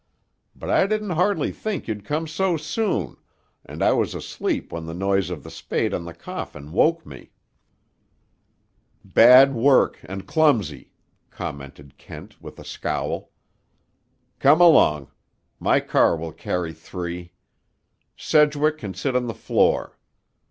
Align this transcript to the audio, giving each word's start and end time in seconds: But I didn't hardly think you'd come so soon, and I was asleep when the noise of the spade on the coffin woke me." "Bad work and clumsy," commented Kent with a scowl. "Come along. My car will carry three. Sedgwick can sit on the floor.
But 0.55 0.71
I 0.71 0.87
didn't 0.87 1.11
hardly 1.11 1.51
think 1.51 1.87
you'd 1.87 2.03
come 2.05 2.25
so 2.25 2.57
soon, 2.57 3.17
and 3.63 3.83
I 3.83 3.91
was 3.93 4.15
asleep 4.15 4.71
when 4.73 4.87
the 4.87 4.95
noise 4.95 5.29
of 5.29 5.43
the 5.43 5.51
spade 5.51 5.93
on 5.93 6.05
the 6.05 6.13
coffin 6.15 6.71
woke 6.71 7.05
me." 7.05 7.29
"Bad 9.05 9.53
work 9.53 9.99
and 10.01 10.25
clumsy," 10.25 10.89
commented 11.29 11.99
Kent 11.99 12.41
with 12.41 12.57
a 12.57 12.65
scowl. 12.65 13.29
"Come 14.39 14.59
along. 14.59 15.11
My 15.59 15.79
car 15.79 16.17
will 16.17 16.33
carry 16.33 16.73
three. 16.73 17.33
Sedgwick 18.17 18.79
can 18.79 18.95
sit 18.95 19.15
on 19.15 19.27
the 19.27 19.35
floor. 19.35 19.99